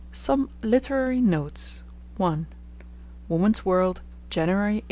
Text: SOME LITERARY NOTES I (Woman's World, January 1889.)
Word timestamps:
SOME 0.11 0.49
LITERARY 0.63 1.21
NOTES 1.21 1.83
I 2.19 2.47
(Woman's 3.27 3.63
World, 3.63 4.01
January 4.31 4.79
1889.) 4.79 4.79